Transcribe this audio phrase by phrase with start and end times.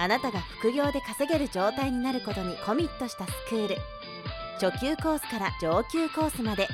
[0.00, 3.76] あなたが副業で稼げる状態になることにコミットしたスクール。
[4.58, 6.68] 初級コースから上級コースまで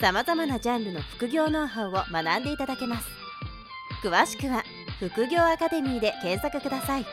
[0.00, 3.06] さまざまなジャンルの副業ノウハウを学んでいただけます。
[4.02, 4.64] 詳しくは
[4.98, 7.06] 副業アカデミーで検索ください。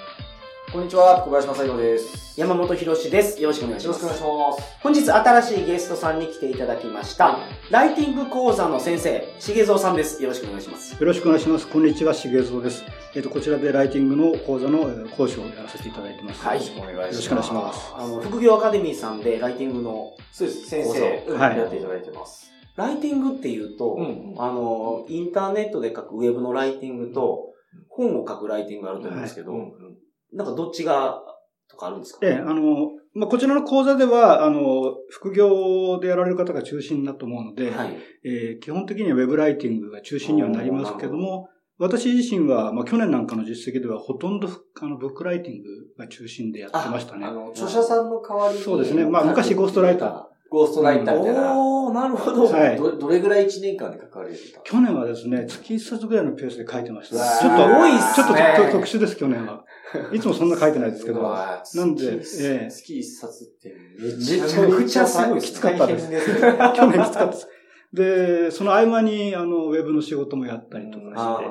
[0.71, 2.39] こんにちは、小林正宏です。
[2.39, 3.41] 山本博史です。
[3.41, 4.03] よろしくお願いします。
[4.03, 4.77] よろしくお願いします。
[4.81, 7.39] 本日新しいゲストさんに来ていただきました。
[7.71, 10.21] ライティング講座の先生、重蔵さんです。
[10.21, 10.93] よろしくお願いします。
[10.93, 11.67] よろしくお願いします。
[11.67, 12.83] こんにちは、重蔵です。
[13.15, 16.45] えっ、と、こちらでライティングの講座のえー講師をやらせていただいてます。
[16.45, 17.13] はいよろしくお願いします。
[17.13, 22.51] よろしくお願いしますあの、副業アカデミーさんでライティングの、そうです、先生、うんはいやっていただいてます。
[22.75, 27.47] ライティングっていうと、うんあの、インターネットで書くウェブのライティングと、
[27.87, 29.73] 本を書くライティングがあると思うんですけど、うん
[30.33, 31.21] なんかどっちが、
[31.69, 32.19] とかあるんですか？
[32.23, 37.97] ええあの、まあ、こちらの講座では、あの、副業でやられる方が中心だと思うので、はい。
[38.23, 44.49] えー基本的にはウェブライティングが中心にはなりますけども、私自身は、まあ、去年なんかの実績では、ほとんど
[44.81, 45.65] あのブックライティング
[45.97, 47.31] が中心でやってましたねあ。
[47.31, 48.63] の、著者さんの代わりに。
[48.63, 50.23] そうですねまあ昔ゴーストライター。
[50.49, 51.53] ゴーストライターみたいな。
[51.55, 52.45] おー、なるほど。
[52.45, 57.15] はいどどれぐらい1年間で書かれてた去年はですね、月1冊ぐらいのペースで書いてました。
[57.15, 59.63] ちょっと、すごいっすちょっとね特特殊です、去年は。
[60.11, 61.19] いつもそんな書いてないですけど。
[61.19, 66.51] う わーなんで月ええ月一冊ってめめちゃくちゃすごいきつかったです大変ですね。
[66.75, 67.47] 去年きつかったです。
[67.93, 71.49] で、その合間に、あの、ウェブの仕事もやったりとかあして、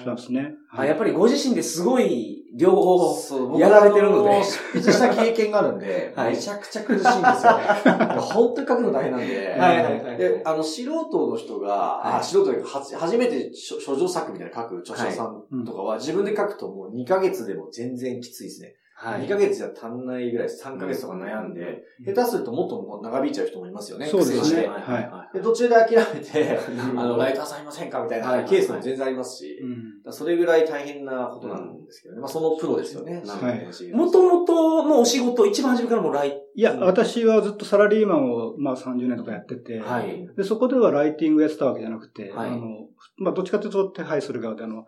[0.00, 0.54] したんですね。
[0.72, 4.30] あやっぱりご自身ですごい両方そう、僕やられてるので。
[4.30, 6.32] あ執筆した経験があるんで、 はい。
[6.32, 7.20] めちゃくちゃ苦しいんですよ。
[7.22, 9.56] いや本当に書くの大変なんで。
[9.58, 12.18] はいはいはいで、あの、素人の人が、はい。
[12.18, 18.74] あ素人がは初めて書書状作みたいなの書く著者さんとかは、自分で書くともう2ヶ月でも全然きついですね。
[19.00, 20.62] は2ヶ月じゃ足んないぐらいです。
[20.62, 24.06] 3ヶ月とか悩んで、下手するともっと長引いちゃう人もいますよね。
[24.06, 24.38] そうですね。
[24.40, 24.68] 苦戦して。
[24.68, 25.38] はい。
[25.38, 26.58] で、途中で諦めて、
[26.92, 27.00] うん。
[27.00, 28.42] あの、ライターさんいませんかみたいはい。
[28.42, 29.58] なケースも全然ありますし、
[30.12, 32.20] それぐらい大変なことなんですけどね。
[32.20, 33.22] まあ、そのプロですよね。
[33.92, 40.28] もともとのお仕事、一番初めからもうライいや、私はずっとサラリーマンを、まあ30年とかやってて、はい。
[40.36, 42.88] で、そこではライティングやってたわけじゃなくて、はいあの、
[43.18, 44.86] まあどっちかというと手配する側で、あの、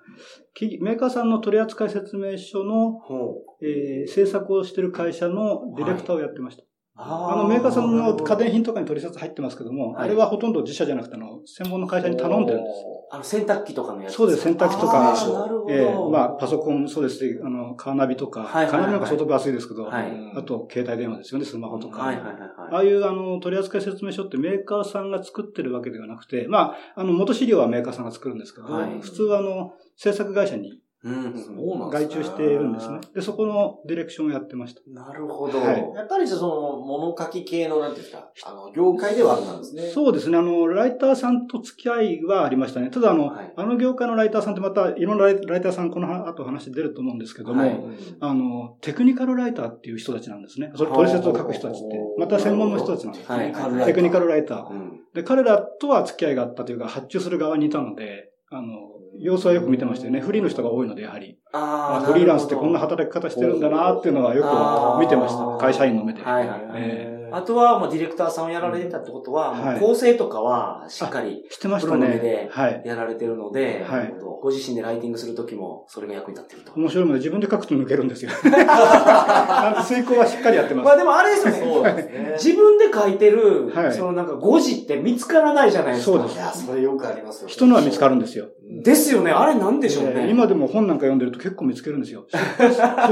[0.55, 3.67] 企メーカーさんの取扱説明書の、ほう。
[3.67, 6.65] えー制作をしてる会社のディレクターをやってました。
[6.95, 12.77] ああの、メーカーさんの家電品品とかに取説入ってますけども、はいあれはほとんど自社じゃなくて、あの、専門の会社に頼んでるんです。
[13.15, 14.15] あの、洗濯機とかのやつ。
[14.15, 15.71] そうです、洗濯機とあかー、なるほど。
[15.71, 17.19] ええまあ、パソコンもそうです。
[17.19, 18.71] し、あの、カーナビとか、はいはいはい。
[18.71, 20.33] カーナビなんか相当分厚いですけど、はい。
[20.35, 22.05] あと、携帯電話ですよね、スマホとか。
[22.05, 22.35] はいはいはい。
[22.73, 28.99] ああいう、あの、取扱説明書ってメーカーさんが作ってるわけではなくて、まあ、あの、元資料はメーカーさんが作るんですけど、はい。
[29.03, 31.15] 普通は、あの、制作会社にうん。
[31.15, 33.01] そうなんですね外注しているんですね。
[33.15, 34.81] で、そこのディレクションをやってました。
[34.87, 35.61] なるほど。
[35.61, 39.83] はいやっぱりその、物書き系の、なんていうんですか、あの、業界ではあるんですね。
[39.91, 40.39] そうですね。
[40.39, 42.91] あの、ライターさんと付き合いはありましたね。
[42.91, 50.73] ただ、あの、はいあの業界のライターさんってまた、いろんなライターさん、この後話出ると思うんですけども、はいうんあの、テクニカルライターっていう人たちなんですね。
[50.75, 51.99] それ、取説を書く人たちって。
[52.19, 53.53] また専門の人たちなんですはいね。
[53.53, 54.71] はいテクニカルライター。
[54.71, 55.01] うん。
[55.15, 60.21] で、彼らとは付き合いがあったというか、発注する側にいたので、あの、様子はよく見てましたよね。
[60.21, 61.39] フリーの人が多いので、やはり。
[61.53, 65.59] ああ、フリーランスってこんなる働き方してるんだなっていうのはよく見てました。
[65.59, 66.23] 会社員の目で。
[66.23, 66.83] はいはいはい。
[66.83, 72.49] えあとは、もうディレクターさんをやられてたってことは、構成とかはしっかりしてましたプロの目でね。
[72.51, 72.83] はい。
[72.85, 76.73] やられてるので、はいご自身でライティングするときも、それが役に立ってると。
[76.75, 78.33] 面白いので自分で書くと抜けるんですよ。
[78.43, 80.85] なんで遂行はしっかりやってます。
[80.85, 81.61] まあでもあれですよね。
[81.61, 82.35] そうですね。
[82.39, 86.19] 自分で書いてる、はいそのなんか誤字って見つからないじゃないですか。
[86.19, 87.49] そうですいや、それよくありますよ。
[87.49, 88.49] 人のは見つかるんですよ。
[88.81, 89.31] ですよね。
[89.31, 90.13] あれなんでしょうね。
[90.17, 92.27] えー今でも本なんか読んでると結構見つけるんですよ。
[92.31, 92.39] 出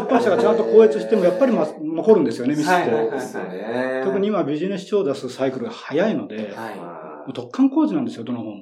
[0.09, 2.91] 版 社がちゃんと校閲してもやっぱりま残るんですよね、ミスって。
[2.91, 4.05] はい。
[4.05, 6.77] 特に今ビジネス書を出すサイクルが早いので、はい。
[6.77, 8.53] まもう突貫工事なんですよ、どの本も。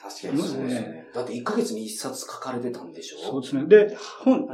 [0.00, 1.08] あ確かにそうですね。
[1.14, 3.18] だって1ヶ月に1冊書かれてたんでしょ？
[3.18, 3.64] そうですね。
[3.66, 4.48] で、本。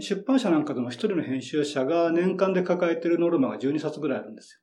[0.00, 4.60] 出版社なんかでも一人の編集者が年間で抱えてるノルマが12冊ぐらいあるんですよ。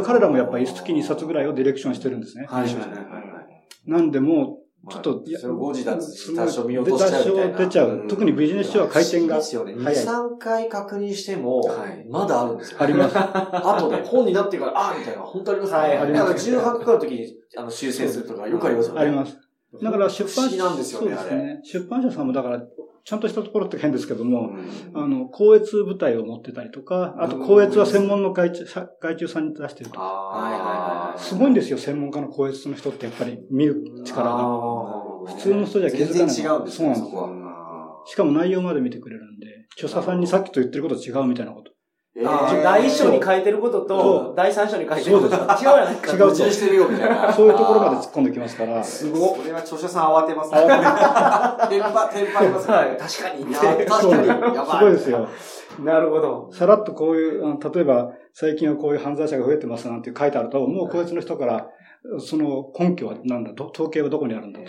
[0.00, 2.46] だから彼らもやっぱり月2冊ぐらいをディレクションしてるんですね。
[2.48, 3.90] はい編集者はいはいはい。
[3.90, 4.58] なんでも
[4.90, 7.58] ちょっと、それを誤字脱すごい多少見落としちゃうみたいな。
[7.58, 8.06] 出ちゃう。
[8.08, 9.74] 特にビジネス書は回転がですよね。
[9.74, 10.04] 2、早い。
[10.04, 12.82] 3回確認してもはい、まだあるんですよ。
[12.82, 13.14] あります。
[13.16, 15.78] 後で本になってから、あーみたいな、本当ありますね。
[15.78, 19.00] はいありますだから18回の時にあの修正するとかよくありますよね。
[19.00, 19.38] あります。
[19.80, 21.60] だから出版不思議なんですよねそうですね。
[21.62, 22.62] 出版社さんもだから、
[23.04, 24.50] ちゃんとしたところって変ですけども、
[24.94, 30.02] うんあの、高越部隊を持ってたりとか、あと高越は専門の外注さんに出してるとか。
[30.02, 34.34] はいはいはいすごいんですよ、専門家の高越の人ってやっぱり見る力が。
[35.26, 36.14] 普通の人じゃ気づかない。
[36.14, 38.02] 全然違うんですね、そうなんですそこは。
[38.04, 41.71] しかも内容まで見てくれるんで、著者さんにさっきと言ってること違うみたいなこと。
[42.14, 46.24] 第一章に書いてることそと、第三章に書いてることが違うじゃないですか。
[46.24, 47.32] 違うしてるよ、みたいな。
[47.32, 48.84] そういうところまで突っ込んできますから。
[48.84, 49.38] すごい。
[49.40, 50.60] それは著者さん慌てますね。
[50.60, 52.74] テンパ、テンパりますね。
[52.74, 53.46] はい、確かに。
[53.54, 54.28] 確かに。
[54.28, 54.78] やばい。
[54.78, 55.26] すごいですよ。
[55.80, 56.50] なるほど。
[56.52, 61.70] さらっとこういう、例えば、最近はこういう犯罪者が増えてますなんて書いてあると、もうこいつの人から、
[62.18, 64.66] その根拠は何だと、統計はどこにあるんだと？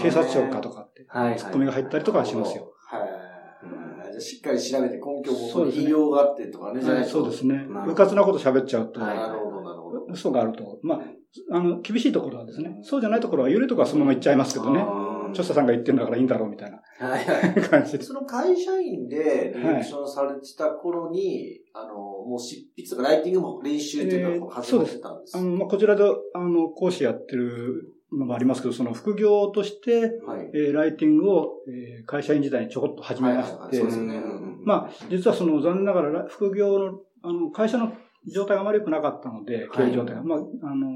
[0.00, 1.36] 警察庁かとかって、はい。
[1.36, 2.72] ツッコミが入ったりとかはしますよ。
[4.12, 4.18] はい。
[4.18, 7.86] じゃあしっかり調べて根拠もそうですね引用があってとかね、じゃないとそうですねなるほ。
[7.86, 10.06] どうかつなこと喋っちゃうと、はいなるほど、なるほど。
[10.08, 10.78] 嘘があると。
[10.82, 11.00] まあ、
[11.50, 14.84] あの、厳しいところはですね、そうじゃないところは、ゆるいところはそのまま言っちゃいますけどね。
[15.32, 17.54] 著者さんが言ってんだからいいんだろうみたいなはいはい。
[17.68, 18.08] 感じです。
[18.08, 26.04] その会社員でリアクションされてた頃に、あの、もう執筆とかライティングも練習というか始まってたんですあの、まあ、こちらで、
[26.34, 30.50] あの、講師やってるのもありますけど、その副業として、はい。
[30.54, 34.22] えーライティングを、えー会社員時代にちょこっと始めましはいはいて、そうですね。
[34.64, 37.92] まあ、実はその残念ながら、副業の、あの、会社の
[38.26, 40.22] 状態があまり良くなかったので、経営状態が。
[40.22, 40.86] まあ、あの、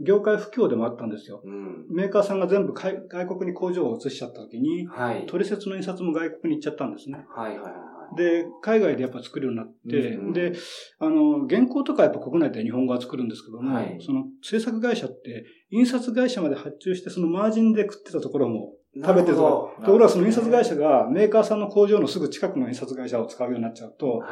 [0.00, 1.42] 業界不況でもあったんですよ。
[1.44, 1.86] うん。
[1.90, 5.26] メーカーさんが全部海外国に工場を移しちゃった時に、はい。
[5.26, 7.24] 取説の印刷も外国に行っちゃったんですね。
[7.28, 7.72] はいはいはい。
[8.14, 10.52] で、海外でやっぱ作るようになって、うんで、
[10.98, 18.72] あの、原稿とかやっぱ国内で日本語は作るんですけども、はいその制作会社って、印刷会社まで発注して、そのマージンで食ってたところも
[19.02, 24.22] 食べてるところがその印刷会社がメーカーさんの工場のすぐ近くの印刷会社を使うようになっちゃうと。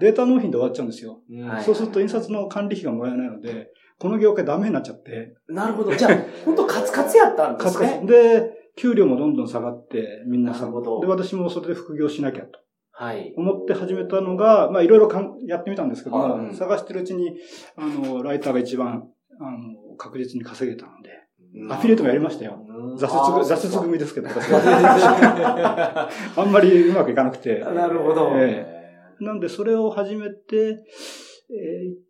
[0.00, 1.20] データ納品で終わっちゃうんですよ。
[1.46, 3.68] はいそうすると印刷の管理費がもらえないので、
[3.98, 5.94] この業界ダメになっちゃって、なるほど。
[5.94, 8.06] じゃあ、本当カツカツやったんでカツカすねツ。
[8.12, 12.63] で、給料もどんどん下がって、みんなさで、私もそれで副業しなきゃとはい。
[13.36, 17.36] 思って始めたのが、まあいろいろかんやってみたんですけども、はい探してるうちに、
[17.76, 19.08] あの、ライターが一番、
[19.40, 21.10] あの、確実に稼げたので、
[21.56, 22.58] うんアフィリエイトもやりましたよ。
[22.98, 23.06] 挫
[23.36, 27.60] 折、挫折組ですけど、 私はあんまりうまくいかなくて。
[27.60, 28.32] なるほど。
[28.34, 28.66] え
[29.20, 30.84] なんで、それを始めて、
[31.50, 32.04] え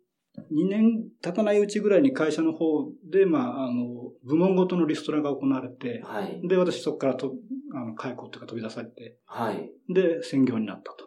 [0.51, 6.47] 2年経たないうちぐらいに会社の方で、まあ、あの、部門ごとのリストラが行われて、はい。
[6.47, 7.33] で、私そこからと、
[7.75, 9.69] あの、解雇っていうか飛び出されて、はい。
[9.93, 11.05] で、専業になったと。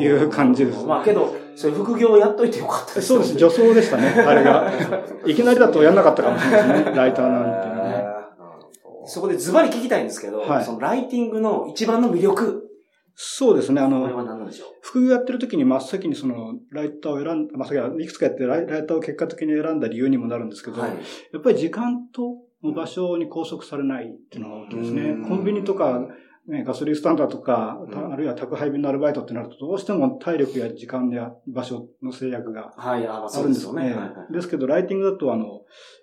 [0.00, 0.84] いう感じです。
[0.84, 4.70] まあけど、それ副業をやっといてよかったですそうです、女装でしたね、 あれが。
[5.24, 8.04] いきなりだとやんなかったかもしれないですね、 ライターなんてね。
[9.06, 10.64] そこでズバリ聞きたいんですけど、はい。
[10.64, 12.68] そのライティングの一番の魅力、
[13.14, 14.68] そうですね、あこれの、は何なんでしょう？
[14.82, 20.90] 副業やってる時に真っ先にその、ライターを選んだ、まあ、いくつかやってライライターを結果的に選んだ理由にもなるんですけど、はい。
[21.32, 22.38] やっぱり時間と
[22.72, 25.28] 場所に拘束されないっていうのが大きいですねうん。
[25.28, 26.00] コンビニとか、
[26.46, 27.78] ね、ガソリンスタンドとか、
[28.12, 33.84] あるいは宅配便のアルバイトってなると、どうしても体力や時間や場所の制約がはい、あ、るんですよね。
[33.84, 34.04] ですよね。
[34.04, 35.62] はいはいですけど、ライティングだと、あの、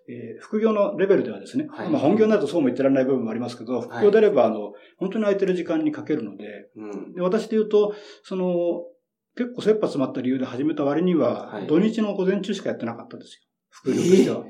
[0.09, 7.13] えー副業のレベルではですね、はいまあ本業になるとそうも言ってられない部分もありますけど、副業であれば、あの、本当に空いてる時間にかけるので、うん。
[7.13, 7.93] で私で言うと、
[8.23, 8.83] その、
[9.37, 13.41] 結構切羽詰まった理由で始めた割には、はい土日の午前中しかやってなかったですよ。
[13.69, 14.43] 副業としては。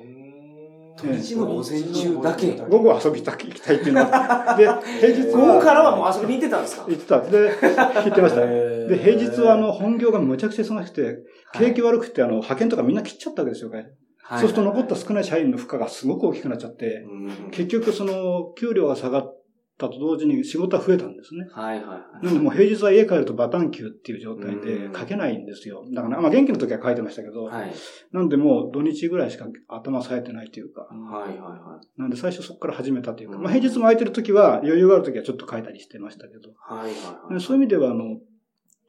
[1.02, 2.52] 土日の午前中だけ。
[2.70, 4.56] 午後は遊びたく行きたいっていうのは。
[4.58, 4.68] で、
[5.00, 6.86] 平日午後は、からはもう遊びに行ってたんですか？
[6.88, 7.22] 行ってた。
[7.22, 8.46] で、行ってました。
[8.46, 11.20] で、で平日はあの、本業がむちゃくちゃ忙しくて、
[11.54, 13.78] 景気悪くて、あの、派遣とかみんな切っちゃったわけですよ、ね
[14.24, 19.41] はいそうすると残った少ない社員の負荷がすごく大きくなっちゃって、うん結局その、給料が下がっ
[19.82, 21.48] たと同時に仕事は増えたんですね。
[21.52, 22.26] はいはいはい。
[22.26, 25.84] なんでもう平日は家帰るとバタン休っていう状態でうん書けないんですよ。
[25.92, 27.74] だから、まあ元気の時は書いてましたけど、はい。
[28.12, 36.54] なんでもう土日ぐらいしか頭冴えてないというか、はいはいはなんで最初そこから始めたというか、うんまあ平日も空いてる時は余裕がある時はちょっと書いたりしてましたけど、い。
[36.60, 37.34] はいはいはい。
[37.34, 38.20] でそういう意味ではあの、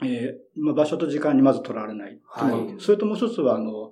[0.05, 3.91] えーまあ場所と時間にまず取られないはいそれともう一つはあの、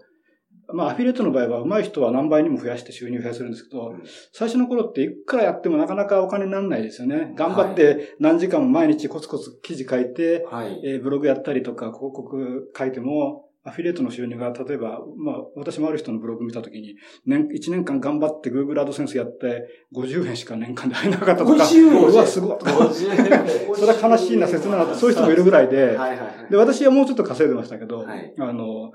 [0.75, 7.33] まあアフィリエイトの場合は上手い人は何倍にも増やして収入を増やせるんですけど、うん最初の頃っていくらやってもなかなかお金にならないですよね。
[7.37, 10.81] 頑張って何時間も毎日コツコツ記事書いて、はい。
[10.85, 16.97] えーブログやったりとか広告書いても、アフィリエイトの収入が、例えば、まあ、私もある人のブログ見たときに、
[17.27, 22.59] 年、1年間頑張って Google AdSense やって、50円しか年間で入らなかったとか、50円うわ、すごい。
[22.59, 26.51] それは悲しいな、切なな、そういう人もいるぐらいで、はいはいはい。
[26.51, 28.93] で、私はもうちょっと稼いでましたけど、はいあの、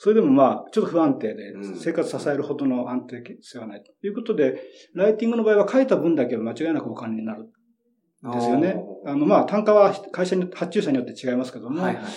[0.00, 4.62] それでもまあ、ちょっと不安定でうん、生活支えるほどの安定性はないということで、
[4.94, 8.76] ライティングの場合は書いた分だけは間違いなくお金になるんですよね。
[9.04, 12.12] あの、まあ、単価は会社に、発注者によって違いますけども、はいはいはい。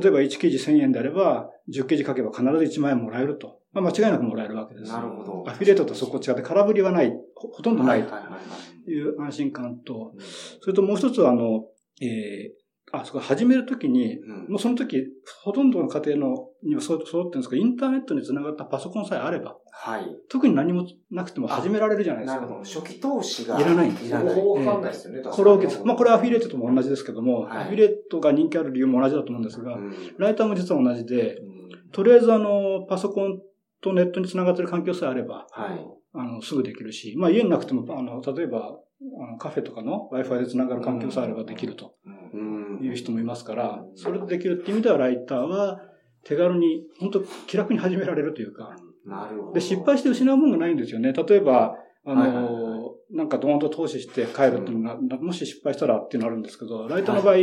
[0.00, 3.58] 例えば1記事1000円であれば、10記事書けば必ず1万円もらえると。
[3.72, 4.92] まあ、間違いなくもらえるわけです。
[4.92, 5.44] なるほど。
[5.48, 8.46] アフィリエイトとそこ違って空振りはない、ほほとんどないとはいはいはいは
[8.86, 8.90] い。
[8.90, 10.20] いう安心感と、うん
[10.60, 11.64] それともう一つは、あの、
[12.00, 15.04] えーあ、そこ始めるときに、うんもうその時、
[15.42, 20.06] ほとんどの家庭のにはそう揃ってるんですけど、インターネットにつながったパソコンさえあれば、はい。
[20.28, 22.40] 特に何もなくても始められるじゃないですか。
[22.42, 22.64] なるほど。
[22.64, 23.60] 初期投資が。
[23.60, 24.34] いらないんですいらない。
[24.34, 31.54] 方法わかんないですよね、確これを受けて、まあこれはアフィリエイトとも同じですけども、はいアフィリエイトが人気ある理由も同じだと思うんですが、うんライターも実は同じで、うん
[31.92, 33.40] とりあえずあの、パソコン
[33.80, 35.86] とネットにつながってる環境さえあれば、はい。
[36.12, 38.78] あの、すぐできるし、まあ家になくても、あの、例えば、
[39.20, 41.94] あのカフェとかの Wi-Fi でつながる環境さえあればできると
[42.32, 45.80] うんいう人もいますから、それでできるっていう意味ではライターは
[46.24, 49.52] 手軽に、本当気楽に始められるというか、なるほど。
[49.52, 51.12] で、失敗して失うもんがないんですよね。
[51.12, 51.76] 例えば、
[52.06, 57.34] あの、はいはいはいなんかドーンと投資して帰るっていうのが、もし失敗したらっていうのがあるんですけど、ライターの場合、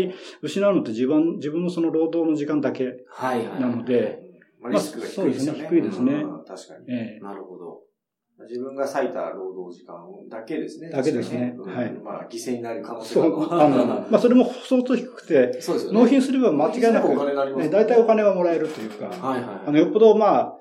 [0.42, 3.62] 失うのって自分、自分のその労働の時間だけ、はいはい。
[3.62, 4.20] なので、
[4.60, 5.68] まあリスクが低いですよね。
[5.70, 6.94] 低いですねうん確かに。
[6.94, 7.82] ええなるほど。
[8.50, 9.96] 自分が割いた労働時間
[10.30, 10.90] だけですね。
[10.90, 16.00] だけですねはいまあ、犠牲になる可能性そう、があの、まあそれも相当低くて、そうですよね。
[16.00, 19.62] 納品すれば間違いなく、大体お金はもらえるというか、はいはい。
[19.68, 20.58] あの、よっぽどまあ、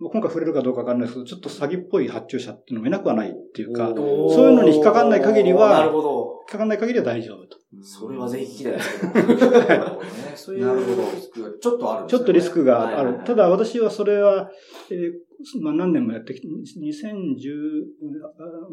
[0.00, 6.42] 今回触れるかどうかわかんないですけど、ちょっと詐欺っぽい発注者っていうのもいなくはないっていうか、そういうのに引っかかんない限りはなるほど。
[6.42, 7.56] 引っかかんない限りは大丈夫と。
[7.82, 9.50] それはぜひ聞きたいですけど。
[9.62, 10.08] なるほどね。
[10.34, 12.10] そういうなるほどリスクがちょっとあるね。
[12.10, 12.96] ちょっとリスクがある。
[12.96, 14.50] はいはいはいただ私はそれは、
[14.90, 15.12] えー
[15.60, 17.12] まあ何年もやってきて、2010、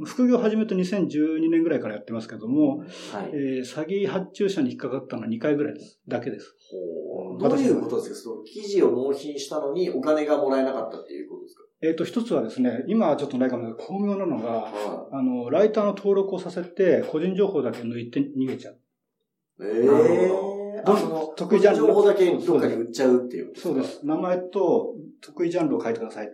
[0.04, 2.88] あ副業を始めて2012年ぐらいからやってますけども、はい。
[3.34, 6.00] えー詐欺発注者に引っかかったのは2回ぐらいです。
[6.08, 6.56] だけです。
[6.78, 8.16] どういうことですか？
[8.16, 11.64] その記事を納品したのにお金がもらえなかったっていうことですか？
[11.84, 18.74] えっ、と、一つはですね、今はちょっとないかもしれない巧妙なのが、はあの、ライターの登録をさせて、個人情報だけ抜いて逃げちゃう。
[18.74, 18.78] い。
[19.64, 20.86] ええー。
[20.86, 24.06] どの、得意ジャンル情報だけどっかに売っちゃうっていうそうです。
[24.06, 26.32] 名前と得意ジャンルを書いてください。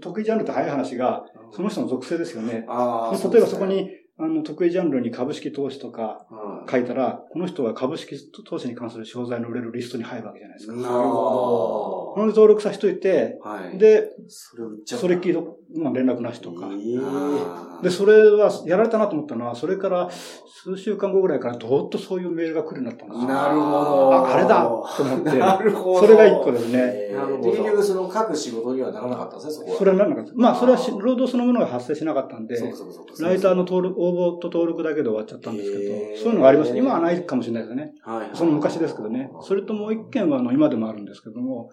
[0.00, 2.64] 得意ジャンルって早い話が、その人の属性ですよね。
[2.68, 3.28] ああ。
[3.28, 10.74] 例えばそこに、あの、得意ジャンルに株式投資とかはい、書いたら、この人は株式投資に関する商材の売れるリストに入るわけじゃないですか。
[10.74, 13.48] なるほこれで登録させといて、ど。
[13.50, 14.62] はい。、で、それ。
[14.84, 16.66] それっきりど、まあ、連絡なしとか。
[16.66, 23.28] えーで、それはやられたなと思ったのは、それから数週間後ぐらいからどーっとそういうメールが来るようになったんですよ。
[23.28, 24.14] なるほど。
[24.14, 25.38] あ、あれだと思って。
[25.38, 26.00] なるほど。
[26.00, 26.78] それが一個ですね。
[26.78, 29.78] えーなるほど結局その各仕事にはならなかったんですね、そこは。
[29.78, 30.32] それは何なのか。
[30.36, 36.76] まあ、それはし労働そのものが発生しなかったんで、そうかそうかそうかライターの登録、応募と登録だけで終わっちゃったんですけど、へーそういうのがあります。
[36.76, 37.92] 今はないかもしれないですね。
[38.02, 38.30] はいはい。
[38.34, 39.30] その昔ですけどね。
[39.42, 41.70] それともう一件は、あの、今でもあるんですけども、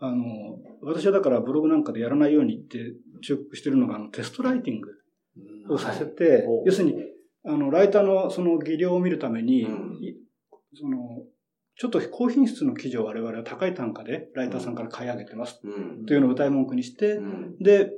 [0.00, 4.90] あの、私はだからブログなんかでやらないようにって注目してるのが、あの、テストライティング
[5.68, 6.96] をさせて、はい要するに、
[7.46, 10.16] あの、ライターのその技量を見るために、うんい
[10.74, 10.98] その、
[11.76, 15.60] ちょっと高品質の記事を我々は高い単価でライターさんから買い上げてます。
[15.64, 15.68] う
[16.02, 16.06] ん。
[16.06, 17.58] というのを歌い文句にして、うん。
[17.58, 17.90] で、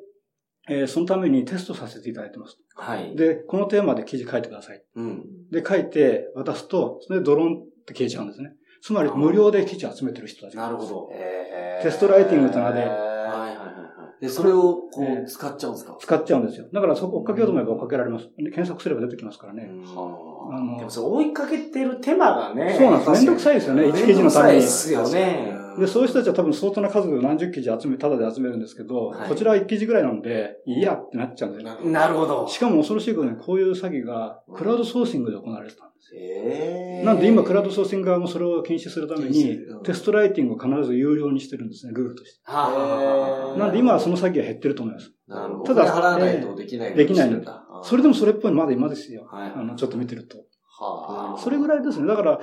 [0.69, 2.59] えーそのためにテストさせていただいてます。
[2.75, 3.15] はい。
[3.15, 4.83] で、このテーマで記事書いてください。
[4.97, 5.25] うん。
[5.51, 8.56] で、書いて渡すと、それでドローンって消えちゃうんですね。
[8.81, 10.57] つまり無料で記事を集めてる人たち。
[10.57, 11.11] なるほど。
[11.13, 14.23] えーテストライティングと名ではいはいはいはい。
[14.23, 15.97] で、それをこえーう使っちゃうんですか？
[16.01, 16.67] 使っちゃうんですよ。
[16.73, 18.31] だからそこ追っかけようと思えば追っかけられます。
[18.39, 19.65] で検索すれば出てきますからね。
[19.85, 22.75] はあのでもそれ追いかけてる手間がね。
[22.79, 23.11] そうなんです。
[23.11, 23.83] めんどくさいですよね。
[23.85, 24.93] 1記事のためにめんどくさいで。
[24.93, 25.67] すよね。
[25.79, 31.91] で、そういう人たちは多分相当な数を何十記事集め、ただで集めるんですけど、はいこちらは1記事ぐらいなんで、いいやってなっちゃうんですよ。
[31.91, 32.49] なるほど。
[32.49, 36.21] しかも恐ろしいことに、こういう詐欺が、クラウドソーシングで行われてたんですよ。
[36.23, 42.41] えーなんで今、クラウドソーシング側もそれを禁止するためにテストライティングを必ず有料にしてるんですね、ルールとして。
[42.47, 45.13] なんで今はその詐欺は減ってると思います。
[45.29, 45.75] なるほど。
[45.75, 46.95] ただ払わないとできない。
[46.95, 47.65] できないのんだ。
[47.83, 49.27] それでもそれっぽいのまだ今ですよ。
[49.31, 50.39] はいあの、ちょっと見てると。
[50.79, 51.39] はあ。
[51.39, 52.07] それぐらいですね。
[52.07, 52.41] だから、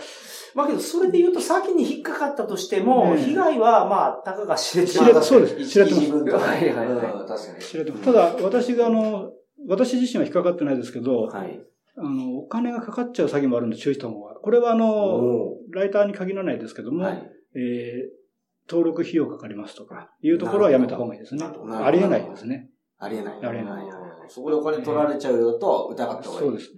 [0.55, 7.63] まあけど、それで言うと、先に引っかかったとしても、被害は、まあ、たかが知れて知れそうです知れてますはいはいはいうん確かに。
[7.63, 8.03] 知れてます。
[8.03, 9.31] ただ、私があの、
[9.67, 11.61] 私自身は引っかかってないですけど、はい。
[11.95, 14.33] あの、お金がかかっちゃう詐欺もあるんで注意した方が。
[14.35, 17.31] これはあの、おライターに限らないですけども、はい。
[17.55, 18.23] えー
[18.69, 22.69] 登録費用かかりますとか、いうところはやめた方がいいですねありえないですね。
[23.03, 23.45] ありえない。
[23.45, 23.83] ありえない
[24.27, 26.47] そこでお金取られちゃうよと疑った方がいい。
[26.47, 26.71] そうです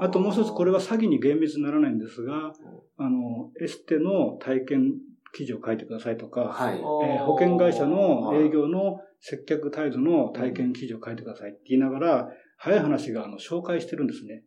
[0.00, 2.52] あともう一つ、これは詐欺に厳密にならないんですが、
[2.98, 4.94] あの、エステの体験
[5.32, 6.78] 記事を書いてくださいとか、はい。
[6.78, 14.44] えー保険会社の営業の接客態度の体験記事を書いてくださいって言いながら、早い話があの紹介してるんですね。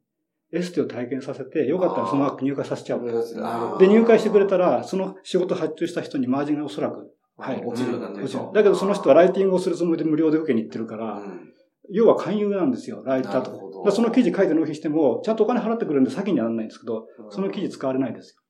[0.53, 3.77] エステを体験させて、よかったらそのまま入会させちゃう。
[3.79, 7.67] で、入会してくれたら、その仕事発注した人にマージンがおそらく入る。
[7.67, 11.51] 落ちるようになってる落ちるだけどその人はライティングをするつもりで無料で受けに行ってるから、うん。
[11.89, 13.91] 要は勧誘なんですよ、ライターと。
[13.91, 18.41] その記事書いて納品しても、ちゃんとお金払ってくるんで先にはならないんですけど、その記事使われないですよ。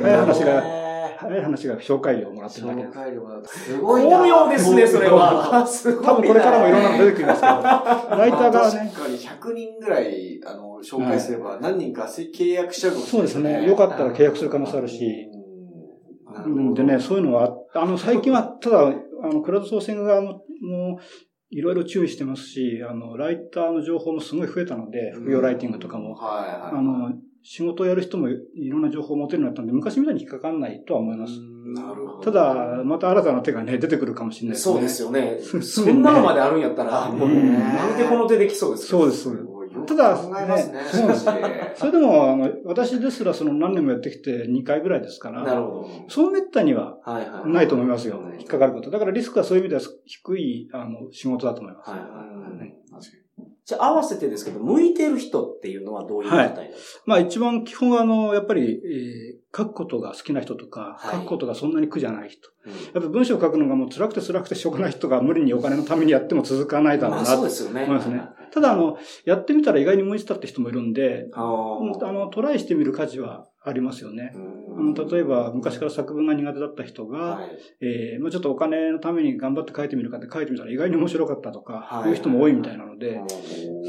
[0.00, 0.82] 早い話が
[1.18, 2.98] 早い話が紹介料をもらってるだけです。
[2.98, 3.44] 紹介料が。
[3.46, 4.18] すごいな。
[4.18, 5.66] 巧妙ですね、それは。
[5.66, 6.12] すごいな。
[6.12, 7.52] 多分これからもいろんなの出てきますけど、
[8.16, 13.66] ライターがね、確かに100人ぐらい、あの、紹介すれば、何人か契約しちゃうかもしそうですね。
[13.66, 15.28] よかったら契約する可能性あるし。
[16.46, 18.80] うんでね、そういうのは、あの、最近は、ただ、
[19.22, 20.98] あの、クラウドソーシング側も、
[21.50, 26.14] いろいろ注意してますし、あの、ライターの情報もすごい増えたので、副業ライティングとかも。
[26.14, 26.78] はいはい。
[26.78, 27.12] あの、
[27.44, 28.36] 仕事をやる人もい
[28.70, 31.32] ろんな情報を持てるようになったんで、昔みたいに引っかかんないとは思います。
[31.74, 32.24] なるほど。
[32.24, 34.72] ただ、また新たな手がね、出てくるかもしれないですね。
[34.74, 35.38] そうですよね。
[35.42, 38.98] そそんなのまであるんやったら、うんもうなんでこの手できそうですか？
[38.98, 39.28] そうです。
[39.86, 40.74] ただ考えますね。
[40.74, 41.24] ねそうです
[41.76, 45.88] それでも、あの、私ですらその何年もやってきて2回ぐらいですから、なるほど。
[46.08, 47.50] そうめったにははいはい。
[47.50, 48.38] ないと思いますよはい。
[48.38, 48.90] 引っかかること。
[48.90, 51.90] だからリスクはそういう意味では低い、あの、仕事だと思います。
[51.90, 52.74] はいはいはい。
[53.64, 57.02] じゃあ合わせてですけど、向いてる人っていうのはどういう方になるんですか？
[57.06, 62.48] まあ一番基本はあの、やっぱり、えー書くことが好きな人とか、はい書くことがそんなに苦じゃない人。
[62.66, 67.40] うんやっぱり文章を書くのがもう辛くて辛くてしょうがない人が無理にお金のためにやっても続かないだろうまあなと。
[67.40, 68.22] 思いますね。
[68.52, 71.40] ただあの、やってみたら意外に向いてたって人もいるんで、あ
[72.12, 74.32] の、トライしてみる価値はありますよね。
[74.34, 74.38] あ
[74.80, 77.50] の例えば、昔から作文が苦手だった人が、はい
[77.80, 83.20] えーまあちょっとお金のために頑張って書いてみるかって書いてみたら意外に面白かったとか、はいいう人も多いみたいなので、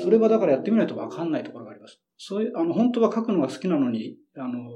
[0.02, 2.00] それはだからやってみないと分かんないところがあります。
[2.18, 4.70] そういう、あの、本当は書くのが好きなのに、あの、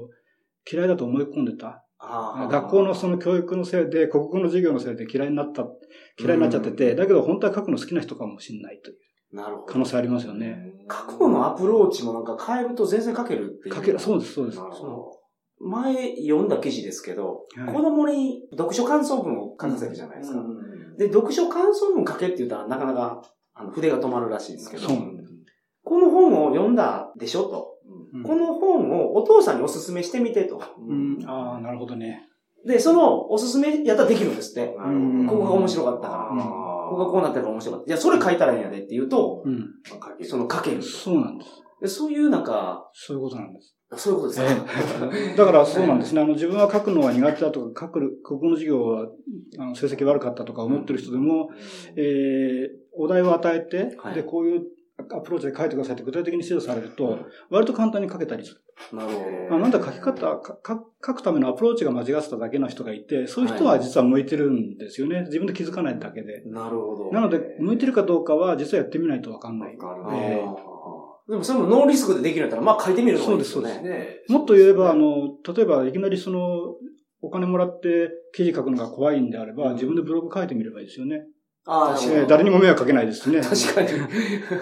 [0.70, 1.84] 嫌いだと思い込んでた。
[2.00, 5.66] 学校のその教育のせいで、国語の授業のせいで嫌いになった、
[6.18, 8.98] 嫌いになっちゃってて、だけど本当は書くの好きな人かもしれないという
[9.32, 9.66] なるほど。
[9.66, 10.72] 可能性ありますよね。
[10.86, 13.74] 過去のアプローチもなんか変えると全然書けるっていう。
[13.74, 14.60] 書ける、そうです、そうです。
[15.60, 20.42] 前読んだ記事ですけど、はい子供に読書感想文を書かせるじゃないですか。
[20.96, 23.22] で、読書感想文書けって言ったらなかなか
[23.54, 24.86] あの筆が止まるらしいんですけど、
[25.84, 27.77] この本を読んだでしょと。
[28.12, 30.60] うんこの本をお父さんにおすすめしてみてと。
[30.78, 32.26] うん、ああ、なるほどね。
[32.66, 34.74] で、そのおすすめやったらできるんですって。
[34.74, 36.28] うんここが面白かったから。
[36.30, 37.90] うんここがこうなってる面白かった。
[37.90, 39.66] いや、それ書いたらいいんやでって言うと、うん。
[40.22, 40.82] その書ける。
[40.82, 41.50] そうなんです。
[41.82, 43.74] でそういうなんか、そういうことなんです。
[43.96, 44.56] そういうことです
[45.36, 45.36] か？
[45.36, 46.20] だからそうなんですね。
[46.22, 49.06] あの、自分は書くのが苦手だとか、書く、国語の授業は、
[49.58, 51.50] あの、成績悪かったとか思ってる人でも、
[51.96, 54.62] えー、お題を与えて、はいで、こういう
[54.98, 57.18] アプローチで書いてくださいって具体的に指導されると、
[57.50, 58.96] 割と簡単に書けたりする。
[58.96, 59.12] なる
[59.48, 65.22] ほあなんだ書き方かか、書くためのアプローチが間違ってただけの人がいて、そういう人は実は向いてるんですよね。
[65.22, 66.42] 自分で気づかないだけで。
[66.44, 66.50] ど。
[66.50, 67.12] なるほど。
[67.12, 69.76] なので、向いてるかどうかは実はやってみないとわかんない。
[69.80, 70.44] あーえ
[71.28, 74.08] でもそれもノーリスクでできるんやったら、まあ書いてみるのがいいですよそうですね。
[74.28, 76.40] もっと言えば、あの、例えばいきなりその、
[77.20, 81.26] お金もらって記事書くのが怖いんであれば、自分でブログ書いてみればいいですよね。
[82.26, 83.40] 誰にも迷惑かけないですしね。
[83.40, 83.88] 確かに。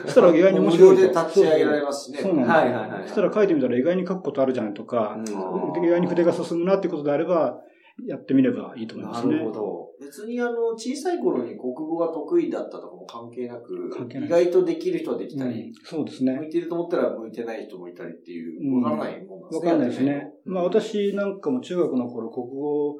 [0.07, 1.03] そ したら意外に面無白いと。
[1.03, 2.19] 料で立ち上げられますしね。
[2.19, 2.55] そうなんですよ。
[2.55, 7.61] はいはいはいそしたら書いてみたら意外に書くことあるじゃないとか、うんで意外に筆が進むなってことであれば、
[8.07, 9.37] やってみればいいと思いますね。
[9.37, 9.87] なるほど。
[9.99, 13.91] 別にあの、小さい頃に国語が得意だったとかも関係なく、
[14.23, 16.37] 意外とできる人はできうんたり、そうですね。
[16.39, 19.71] 向いてると思ったら向いてない人もいたりっていうう、んわからないもんなんですね。
[19.71, 20.33] わかんないですね。
[20.45, 22.97] うんまあ私なんかも中学の頃国語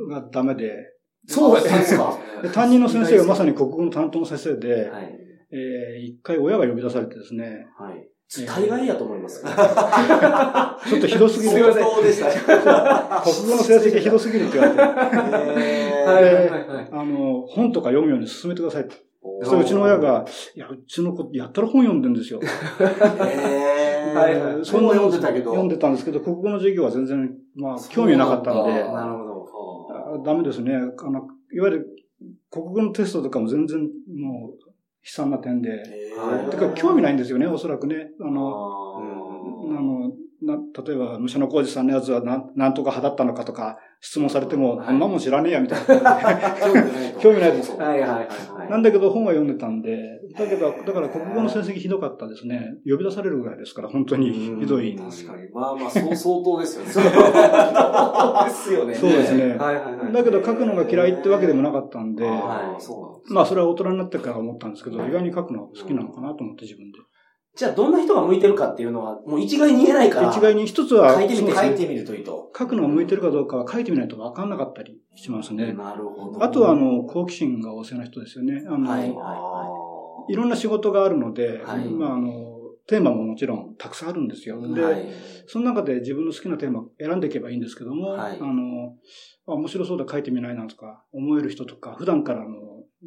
[0.00, 0.91] うんがダメで、
[1.26, 5.18] そうやったんですかで担任の先生がまさに国語の担当の先生で、はい。
[5.52, 8.08] えー一回親が呼び出されてですね、はい。
[8.46, 9.42] 大概やと思います。
[9.44, 11.52] ちょっとひどすぎる。
[11.52, 11.76] 国語
[13.56, 14.80] の成績ひどすぎるって言われて。
[16.90, 18.86] あの、本とか読むように進めてください
[19.42, 22.40] そしたらうちの親が、いや、うちの子、やったら本読んでんですよ。
[22.42, 25.50] えーはいはいそんな読んでたけど。
[25.50, 29.31] 読んでたんですけど、国語の授業は全然、まあ、興味なかったんで、なるほど。
[30.14, 30.74] あダメですね。
[30.74, 30.78] あ
[31.10, 31.96] の、いわゆる、
[32.50, 34.68] 国語のテストとかも全然、もう、
[35.04, 35.82] 悲惨な点で。
[36.50, 38.10] てか、興味ないんですよね、おそらくね。
[38.20, 46.18] あの、ああの、な、例えば、武者の浩二さんのやつはなん、なんとか派だったのかとか、質問されても、はいそんなもん知らねえや、みたいな。
[46.18, 48.24] ー 興味ないですはいはいはいは
[48.66, 48.70] い。
[48.70, 52.78] なんだけど、本は読んでたんで、だけど、だから国語の成績ひどかったですね。
[52.84, 54.96] 呼び出されるぐらいですから、本当にひどい。
[54.96, 55.48] 確かに。
[55.52, 56.90] まあまあ、そう 相当ですよね。
[56.90, 58.94] そうですよね。
[58.94, 59.42] そうですね。
[59.56, 60.12] はいはいはい。
[60.12, 66.98] だけど書くのが嫌いってわけでもなかったんで、あーそうなんですまあそれは大人になってから思ったんですけど、意外に書くの好きなのかなと思って自分で。
[67.54, 70.30] じゃあどんな人が向いてるかっていうのは、もう一概に言えないから。
[70.30, 72.50] 一概に一つは、書いてみて、書いてみるといいと。
[72.56, 75.74] 書くのが向いてるかどうかは書いてみないと分かんなかったりしますね。
[75.74, 76.42] なるほど。
[76.42, 78.64] あとは、あの、好奇心が旺盛な人ですよね。
[78.66, 82.52] あの、はいい、あろんな仕事があるので、はいまああの、
[82.86, 84.60] テーマももちろんたくさんあるんですよ。
[84.74, 85.06] で、はい。
[85.46, 88.94] その中で自分の好きなテーマを選んでいけばいいんですけども、はいあの、
[89.46, 92.46] あ面白そうだ書いてみないなとか思える人とか、普段からの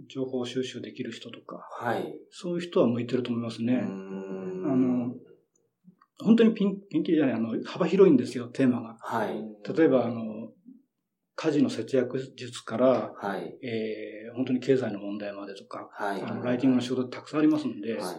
[0.08, 2.15] 情報収集できる人とか、はい。
[2.29, 3.73] そういう人は向いてると思いますね。
[3.73, 4.35] うーん
[4.71, 5.13] あの、
[6.23, 8.97] 本当にピン、ピンキリじゃない、あの、幅広いんですよ、テーマが。
[8.99, 9.73] はい。
[9.73, 10.51] 例えば、あの、
[11.36, 13.58] 家事の節約術から、はい。
[13.62, 16.21] えー、本当に経済の問題までとか、はい。
[16.21, 18.15] あのライティングの仕事たくさんありますので、はい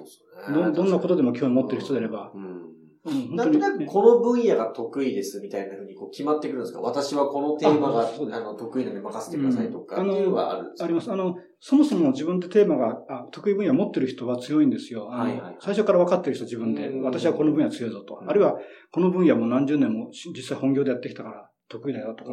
[0.52, 2.75] どどんなことでも興味持ってる人であれば、うん。
[3.06, 6.80] うんなんとなくこの分野が得意ですみたいなふうにこう決まってくるんですか？
[6.80, 10.10] 私はこのテーマがあの得意なので任せてくださいとか、うん。
[10.10, 10.84] っていうのはあるんですか？
[10.84, 11.12] あります。
[11.12, 15.06] あの、そもそも自分でテーマが、あ得意分野持ってる人は強いんですよ。
[15.06, 15.56] はいはいはい。
[15.60, 17.02] 最初から分かってる人自分でう、ん。
[17.02, 18.18] 私はこの分野強いぞと。
[18.20, 18.28] うん。
[18.30, 18.56] あるいは、
[18.92, 22.32] この分野も何十年もし実際本業でやってきたから得意だよとか。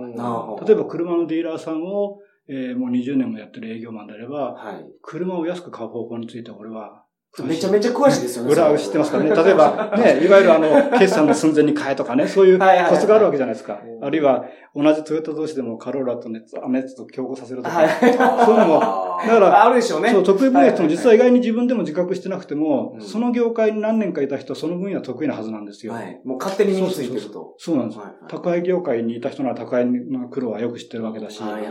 [0.66, 4.86] 例えば車のディーラーさんを、えーもう20年もやってる営業マンであれば、はい。
[5.02, 7.03] 車を安く買う方法について俺は、
[7.42, 8.52] めちゃめちゃ詳しいですよね。
[8.52, 9.32] 裏を知ってますからね。
[9.32, 14.02] 例えば、ね、いわゆるあの、決算の寸前に買えとかね、そういうコツがあるわけじゃないですかう。
[14.02, 17.76] んあるいは、同じトヨタ同士でもカローラとネッツ、アメッツと競合させるとか。
[17.76, 17.90] はい。
[17.90, 20.12] そういうのも、だから、あるでしょうね。
[20.12, 25.94] そう、得意分野ってのも実は意外に自分でも自覚してなくても、うんその業界に何年かいた人はその分野得意なはずなんですよ。
[25.94, 26.22] はい。
[26.24, 27.56] もう勝手に身についてると。
[27.58, 28.00] そうなんです。
[28.00, 31.64] はい宅配業界にいた人なら宅配の苦労はよく知ってるわけだし、ある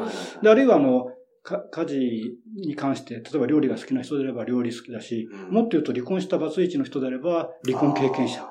[0.62, 1.11] いはあの、
[1.42, 8.46] か家事に関して、例えば料理が好きな人であれば料理好きだし、うんもっと言うと離婚したバツイチの人であれば離婚経験者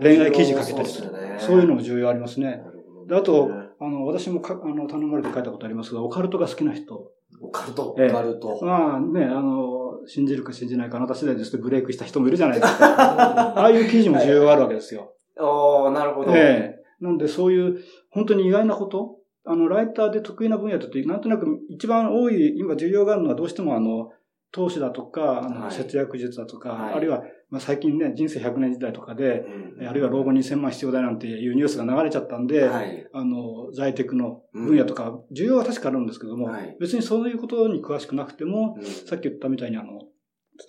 [0.00, 2.46] 恋愛記事書けたりするそうねいうのも重要ありますね。
[2.48, 2.62] ね
[3.08, 7.10] であと、あの、私もかあの頼まれて書いたことありますが、オカルトが好きな人。
[7.40, 7.96] オカルト。
[7.98, 8.60] ええオカルト。
[8.62, 12.86] まあね、あの、信じるか信じないかあなた次第ですってブレイクした人もいるじゃないですか。
[13.58, 15.14] ああいう記事も重要があるわけですよ。
[15.38, 16.32] おー、なるほど。
[16.34, 24.10] ええなんでそういう、本当に意外なことあの、ライターで得意な分野だと、なんとなく一番多い、今重要があるのはどうしてもあの、
[24.52, 25.72] 投資だとか、あのはい。
[25.72, 26.94] 節約術だとか、はい。
[26.94, 29.46] あるいは、まあ、最近ね、人生100年時代とかで、
[29.80, 33.08] うんあるいは老後2000万必要だなんていうニュースが流れちゃったんで、はい。
[33.12, 36.76] あの、在宅の分野とか、需要は確かあるんですけども、はい。
[36.78, 38.84] 別にそういうことに詳しくなくても、うん。
[38.84, 39.98] さっき言ったみたいにあの、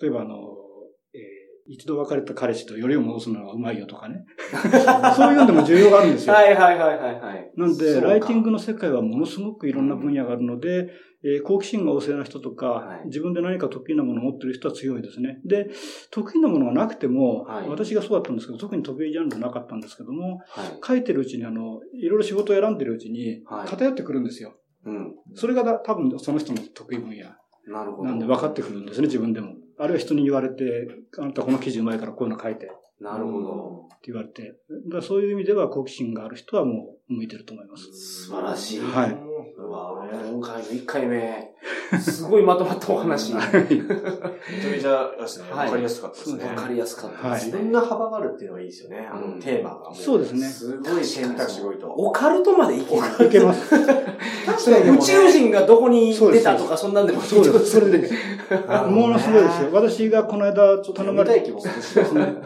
[0.00, 0.53] 例えばあの、えー
[1.66, 4.26] 一度別れた彼氏とよりを戻すのがうまいよとかね。
[5.16, 6.34] そういうのでも需要があるんですよ。
[6.34, 7.52] はいはいはいはいはい。
[7.56, 10.90] なんで、ライティングの世界はものすごくいろんな分野があるので、
[11.26, 15.40] えー好奇心が旺盛な人とか、はい自分で何か得意なものを持ってる人は強いですね。
[15.46, 15.70] で、
[16.10, 20.78] 得意なものがなくても、はい私がそうだったんですけど、特に得意ジャンルなかったんですけども、はい。
[20.86, 24.54] 書いてるうちにあの、いろいろ仕事を選んでるうちにはい偏ってくるんですよ。
[24.84, 25.14] うん。
[25.32, 27.24] それがだ多分その人の得意分野
[27.66, 28.10] なるほど。
[28.10, 29.54] なんで分かってくるんですね、自分でも。
[29.78, 32.70] あるいは人に言われて、あんたこの記事うまいからこういうの書いて。
[33.04, 33.88] なるほど。
[34.06, 34.42] 言われて。
[34.42, 37.84] だからそういう意味では好奇心がある人はもう向いてると思います。
[37.92, 38.80] 素晴らしい。
[38.80, 39.92] はいうわ
[40.30, 41.52] 今回の1回目、
[42.00, 43.32] すごいまとまったお話。
[43.34, 46.52] わめちゃめちゃですね、はいわかりやすかったですね。
[46.56, 47.64] かりやすかったですいろね。
[47.66, 49.08] んな幅があるっていうのがいいですよね。
[49.10, 49.94] あうんの、テーマがもう。
[49.96, 51.88] そうですねすごい選択肢が多いと。
[51.88, 53.28] オカルトまでいける。
[53.28, 53.70] いけます。
[53.70, 57.70] 確かにでもね宇宙人がどこに出たとか、そんなんでもいいそうです。
[57.70, 58.10] それで
[58.90, 59.70] ものすごいですよ。
[59.72, 61.52] 私がこの間、ちょっと頼まれて、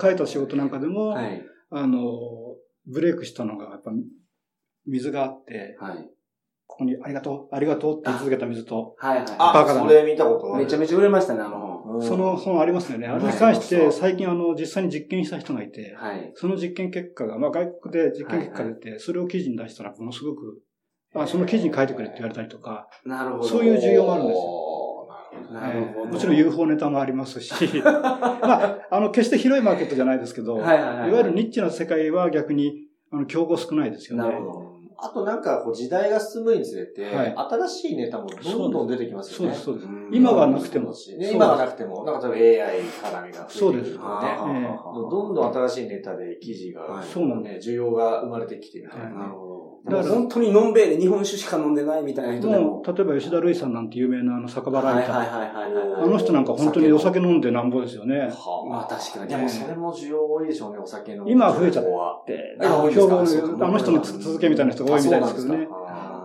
[0.01, 1.43] 書いた仕事なんかでも、はい。
[1.71, 2.03] あの、
[2.87, 3.91] ブレイクしたのが、やっぱ、
[4.87, 6.11] 水があって、はい。
[6.67, 10.55] ここにありがとう、ありがとうって言い続けた水と、はいはあ、バカだなそれ見たこと。
[10.55, 11.65] めちゃめちゃ売れましたね、あの。
[11.65, 13.07] うんその本ありますよね。
[13.07, 16.33] あれにはい関して、最近あの、実際に実験した人がいて、はい。
[16.35, 20.61] その実験結果が、まあ外国で実験結果が出て、それを記事に出したらものすごく、
[21.15, 23.45] あ、その記事に書いてくれって言われたりとか、なるほど。
[23.45, 24.69] そういう需要もあるんですよ
[25.53, 34.25] なるほどもちろん UFO ネタもありますし、 まあ、あの、決して広いマーケットじゃないですけど、はいはいはいいわゆるニッチな世界は逆に、あの、競合少ないですよね。
[34.25, 34.79] なるほど。
[35.01, 39.55] あとなんかこう時代が進むにつれて、はい新しいネタもどんどん出てきますよね。
[39.55, 39.87] そうです、そうです。
[39.87, 40.91] うん今はなくても。
[40.91, 42.81] ね今はなくても、なんか例えば AI
[43.23, 44.69] 絡みが増えてくるとかね。
[45.11, 49.05] どんどん新しいネタで記事が、はいそうなんでね、需要が生まれてきてるみたいな。
[49.07, 49.58] はいなるほど。
[49.91, 50.15] だから。
[50.15, 52.63] 本当にのんべえで日本酒しか飲んでないみたいな人でも。
[52.63, 55.19] もう、例えば吉田類さんなんて有名なあの酒場ライター。
[55.19, 56.03] はいはいはいはいはい。
[56.03, 58.29] あの人なんか本当にお酒飲んでなんぼですよね。
[58.31, 59.29] はまあ確かに。
[59.29, 61.29] でもそれも需要多いでしょうね、お酒の。
[61.29, 62.23] 今は増えちゃっ情報は。
[62.27, 62.69] で、あ
[63.69, 65.69] の人の続けみたいな人が多いみたいですけどね。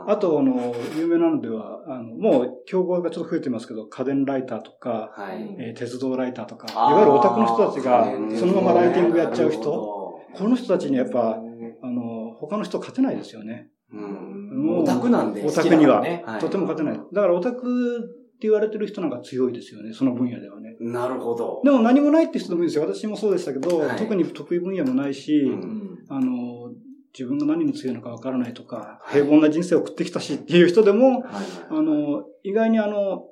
[0.05, 5.55] あと、あの、有名なのでは、あの、もう、競合がちょっと増えてますけど、家電ライターとか、はい。
[5.59, 8.05] えー鉄道ライターとか、いわゆるオタクの人たちが
[8.37, 11.39] そのままライティングやっちゃう人、この人たちにやっぱ、
[11.81, 12.12] あの、
[12.47, 13.69] 他の人勝てないですよね。
[13.91, 14.65] どうん。
[14.65, 15.43] もうオタクなんで。
[15.45, 16.99] オタクにははいとても勝てない。
[17.13, 20.75] だからオタクって言われてる人なんか強いですよね、その分野ではね。
[20.79, 21.61] なるほど。
[21.63, 22.83] でも何もないって人でもいいですよ。
[22.83, 26.73] 私もそうでしたけど、はい特に得意分野もないし、うんうんあの、
[27.17, 33.27] 自分が何に強いのかわからないとか、はい平凡な人生を送ってきたしっていう人でも、はいあの、意外にあの、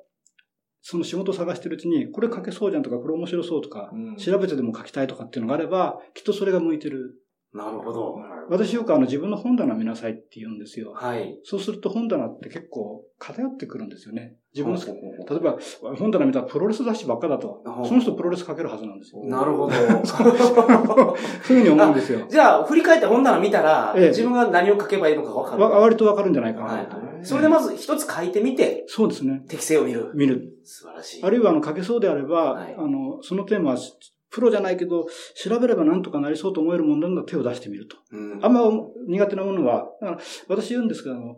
[0.80, 7.18] その仕事を探してるうちに、これ書けそうじゃんとか、これ面白そうとか、うん調べてでも書きたいとかっていうのがあれば、きっとそれが向いてる。
[7.54, 8.16] なるほど。
[8.48, 10.92] 私よくあの自分の本棚見なさいって言うんですよ。
[10.94, 11.38] はい。
[11.44, 14.36] そうすると本棚って結構偏ってくるんですよね。
[14.54, 15.58] 自分の例えば、
[15.96, 17.62] 本棚見たらプロレス雑誌ばっかだと。
[17.86, 19.22] その人プロレス書けるはずなんですよ。
[19.24, 19.72] なるほど。
[20.04, 22.20] そういうふうに思うんですよ。
[22.28, 25.62] じゃあ、振り返って本棚見たら、ええ自分が何を書けばいいのか分かる？
[25.62, 26.66] わ割とわかるんじゃないかな。
[26.66, 27.24] はいはい。
[27.24, 29.42] それでまず一つ書いてみて、そうですね。
[29.48, 30.10] 適性を見る。
[30.14, 30.54] 見る。
[30.64, 31.22] 素晴らしい。
[31.22, 33.76] あるいは、あの、書けそうであれば、はいあの、そのテーマは
[34.32, 37.96] プロじゃないけど、調べればなんとかなりそうと思えるものなんだ手を出してみると。
[38.10, 38.38] うん。
[38.42, 38.62] あんま
[39.06, 41.36] 苦手なものは、だから私言うんですけど、あの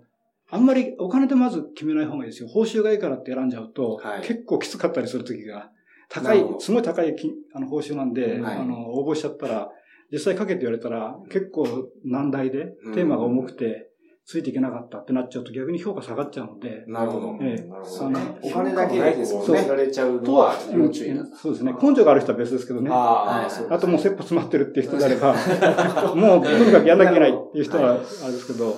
[0.50, 2.48] あんまりお金でまず決めない方がいいですよ。
[2.48, 4.22] 報酬がいいからって選んじゃうと、はい。
[4.22, 5.70] 結構きつかったりする時が、
[6.08, 8.58] 高いすごい高い金あの報酬なんで、はい。
[8.58, 9.68] あの応募しちゃったら、
[10.12, 13.90] 実際かけて言われたら、結構難題でうん、テーマが重くて、
[14.26, 17.38] ついていけなかったってなっちゃうと逆に評価下がっちゃうので、なるほど。
[17.42, 18.20] ええなるほどね。
[18.42, 21.36] お金だけでこうそう知られちゃうのはうん要注意なんだ。
[21.36, 21.74] そうですね。
[21.80, 22.90] 根性がある人は別ですけどね。
[22.90, 25.34] ああはいそうですともう切羽詰まってるっていう人であれば、
[26.16, 28.06] もうとにかくやんなきゃいけないっていう人はあれで
[28.38, 28.76] すけど、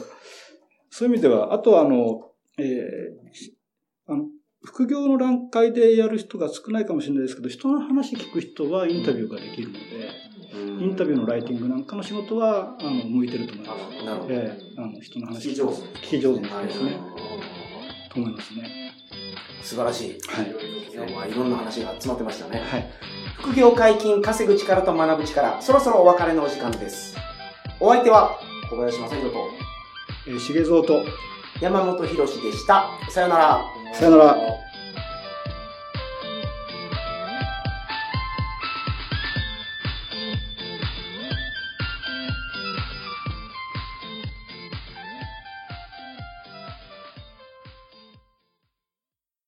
[0.90, 3.52] そういう意味では、あとはあの、えー
[4.08, 4.24] あの
[4.64, 9.80] 副業の段階でやる人が少ないかもしれないですけど、人の話聞く人はインタビューができるので、
[10.54, 14.04] インタビューのライティングなんかの仕事は、あの、向いてると思います。
[14.04, 14.34] なるほど。
[14.34, 15.72] ええあの、人の話聞き上手。
[15.72, 16.84] 聞き上手ですね。
[16.84, 17.36] はい
[18.16, 18.92] と思いますね。
[19.62, 20.18] 素晴らしい。
[20.28, 20.54] はい。
[20.94, 22.60] 今日はいろんな話が詰まってましたね。
[22.60, 22.90] はい。
[23.36, 27.14] 副業解禁、稼ぐ力と学ぶ力、そろそろお別れのお時間です。
[27.78, 28.38] お相手は
[28.70, 29.66] 小林正宏と
[30.28, 31.04] えー、重蔵と、
[31.60, 32.88] 山本博史でした。
[33.10, 33.64] さよなら。
[33.92, 34.65] さよなら。